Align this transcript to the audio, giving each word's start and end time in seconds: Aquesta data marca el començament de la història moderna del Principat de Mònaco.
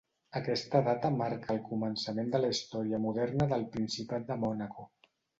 Aquesta 0.37 0.79
data 0.85 1.09
marca 1.17 1.51
el 1.55 1.59
començament 1.67 2.31
de 2.35 2.41
la 2.45 2.49
història 2.53 3.01
moderna 3.03 3.47
del 3.51 3.65
Principat 3.75 4.25
de 4.31 4.39
Mònaco. 4.45 4.87